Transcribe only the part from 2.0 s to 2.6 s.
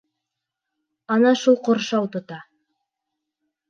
тота.